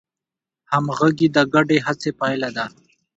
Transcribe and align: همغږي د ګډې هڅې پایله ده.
همغږي 0.71 1.27
د 1.35 1.37
ګډې 1.53 1.77
هڅې 1.85 2.09
پایله 2.19 2.49
ده. 2.55 2.65